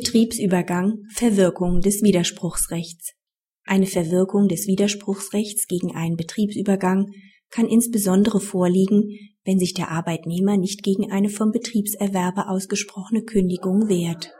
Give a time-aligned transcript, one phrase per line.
[0.00, 3.12] Betriebsübergang Verwirkung des Widerspruchsrechts
[3.64, 7.12] Eine Verwirkung des Widerspruchsrechts gegen einen Betriebsübergang
[7.50, 9.10] kann insbesondere vorliegen,
[9.44, 14.32] wenn sich der Arbeitnehmer nicht gegen eine vom Betriebserwerber ausgesprochene Kündigung wehrt.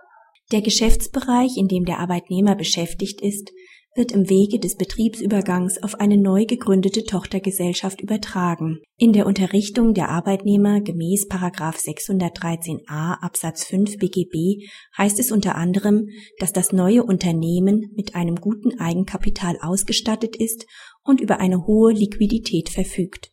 [0.51, 3.51] Der Geschäftsbereich, in dem der Arbeitnehmer beschäftigt ist,
[3.97, 8.79] wird im Wege des Betriebsübergangs auf eine neu gegründete Tochtergesellschaft übertragen.
[8.97, 14.65] In der Unterrichtung der Arbeitnehmer gemäß 613a Absatz 5 BGB
[14.97, 20.67] heißt es unter anderem, dass das neue Unternehmen mit einem guten Eigenkapital ausgestattet ist
[21.03, 23.33] und über eine hohe Liquidität verfügt.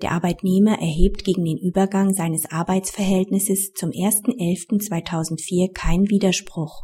[0.00, 6.82] Der Arbeitnehmer erhebt gegen den Übergang seines Arbeitsverhältnisses zum 1.11.2004 keinen Widerspruch.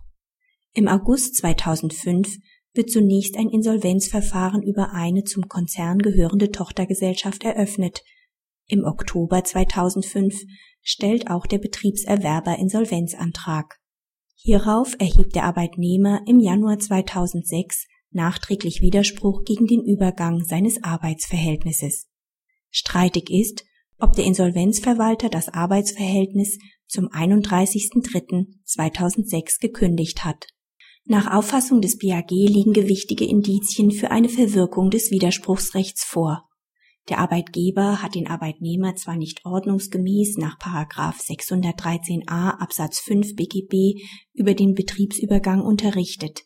[0.73, 2.37] Im August 2005
[2.79, 8.05] wird zunächst ein Insolvenzverfahren über eine zum Konzern gehörende Tochtergesellschaft eröffnet.
[8.69, 10.45] Im Oktober 2005
[10.81, 13.81] stellt auch der Betriebserwerber Insolvenzantrag.
[14.37, 22.07] Hierauf erhebt der Arbeitnehmer im Januar 2006 nachträglich Widerspruch gegen den Übergang seines Arbeitsverhältnisses.
[22.71, 23.65] Streitig ist,
[23.99, 30.47] ob der Insolvenzverwalter das Arbeitsverhältnis zum 31.03.2006 gekündigt hat.
[31.11, 36.47] Nach Auffassung des BAG liegen gewichtige Indizien für eine Verwirkung des Widerspruchsrechts vor.
[37.09, 44.03] Der Arbeitgeber hat den Arbeitnehmer zwar nicht ordnungsgemäß nach 613a Absatz 5 BGB
[44.35, 46.43] über den Betriebsübergang unterrichtet.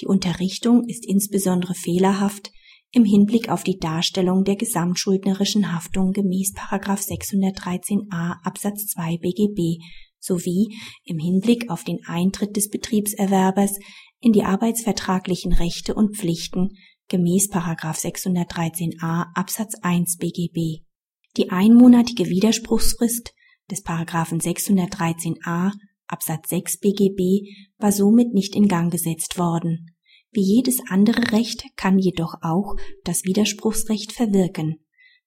[0.00, 2.50] Die Unterrichtung ist insbesondere fehlerhaft
[2.90, 9.80] im Hinblick auf die Darstellung der gesamtschuldnerischen Haftung gemäß 613a Absatz 2 BGB
[10.20, 13.78] sowie im Hinblick auf den Eintritt des Betriebserwerbers
[14.20, 16.76] in die arbeitsvertraglichen Rechte und Pflichten
[17.08, 20.84] gemäß 613a Absatz 1 BGB.
[21.36, 23.32] Die einmonatige Widerspruchsfrist
[23.70, 25.72] des 613a
[26.06, 27.48] Absatz 6 BGB
[27.78, 29.96] war somit nicht in Gang gesetzt worden.
[30.32, 34.84] Wie jedes andere Recht kann jedoch auch das Widerspruchsrecht verwirken.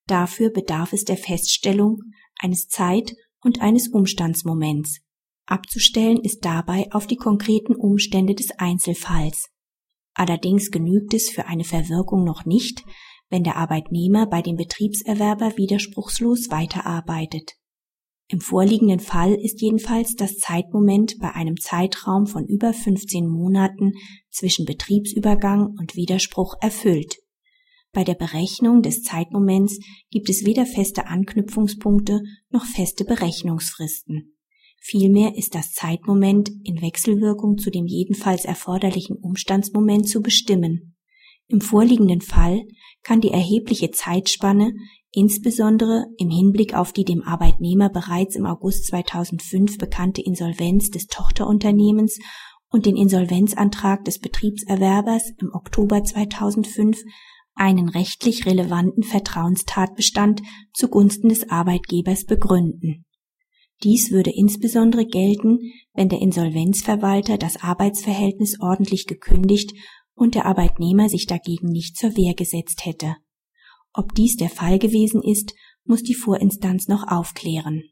[0.08, 2.00] Dafür bedarf es der Feststellung
[2.40, 5.02] eines Zeit- und eines Umstandsmoments.
[5.46, 9.50] Abzustellen ist dabei auf die konkreten Umstände des Einzelfalls.
[10.14, 12.84] Allerdings genügt es für eine Verwirkung noch nicht,
[13.30, 17.54] wenn der Arbeitnehmer bei dem Betriebserwerber widerspruchslos weiterarbeitet.
[18.28, 23.94] Im vorliegenden Fall ist jedenfalls das Zeitmoment bei einem Zeitraum von über 15 Monaten
[24.30, 27.23] zwischen Betriebsübergang und Widerspruch erfüllt.
[27.94, 34.36] Bei der Berechnung des Zeitmoments gibt es weder feste Anknüpfungspunkte noch feste Berechnungsfristen.
[34.82, 40.96] Vielmehr ist das Zeitmoment in Wechselwirkung zu dem jedenfalls erforderlichen Umstandsmoment zu bestimmen.
[41.48, 42.64] Im vorliegenden Fall
[43.04, 44.74] kann die erhebliche Zeitspanne
[45.12, 52.18] insbesondere im Hinblick auf die dem Arbeitnehmer bereits im August 2005 bekannte Insolvenz des Tochterunternehmens
[52.70, 57.04] und den Insolvenzantrag des Betriebserwerbers im Oktober 2005
[57.56, 60.42] einen rechtlich relevanten Vertrauenstatbestand
[60.74, 63.06] zugunsten des Arbeitgebers begründen.
[63.84, 65.60] Dies würde insbesondere gelten,
[65.94, 69.74] wenn der Insolvenzverwalter das Arbeitsverhältnis ordentlich gekündigt
[70.16, 73.18] und der Arbeitnehmer sich dagegen nicht zur Wehr gesetzt hätte.
[73.94, 75.54] Ob dies der Fall gewesen ist,
[75.86, 77.84] muss die Vorinstanz noch aufklären.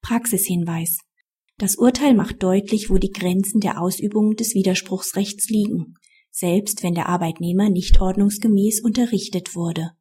[0.00, 0.98] Praxishinweis.
[1.58, 5.94] Das Urteil macht deutlich, wo die Grenzen der Ausübung des Widerspruchsrechts liegen,
[6.32, 9.92] selbst wenn der Arbeitnehmer nicht ordnungsgemäß unterrichtet wurde.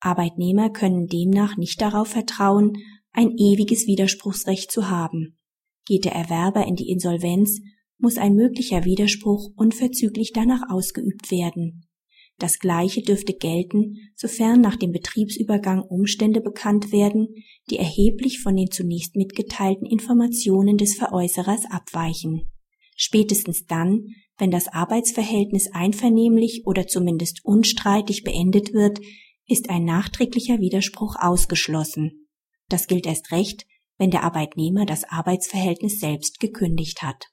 [0.00, 2.76] Arbeitnehmer können demnach nicht darauf vertrauen,
[3.12, 5.38] ein ewiges Widerspruchsrecht zu haben.
[5.86, 7.60] Geht der Erwerber in die Insolvenz,
[7.98, 11.86] muss ein möglicher Widerspruch unverzüglich danach ausgeübt werden.
[12.38, 17.28] Das Gleiche dürfte gelten, sofern nach dem Betriebsübergang Umstände bekannt werden,
[17.70, 22.50] die erheblich von den zunächst mitgeteilten Informationen des Veräußerers abweichen.
[22.96, 24.06] Spätestens dann,
[24.38, 29.00] wenn das Arbeitsverhältnis einvernehmlich oder zumindest unstreitig beendet wird,
[29.46, 32.28] ist ein nachträglicher Widerspruch ausgeschlossen.
[32.68, 33.66] Das gilt erst recht,
[33.98, 37.31] wenn der Arbeitnehmer das Arbeitsverhältnis selbst gekündigt hat